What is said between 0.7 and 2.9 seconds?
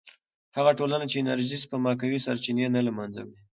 ټولنه چې انرژي سپما کوي، سرچینې نه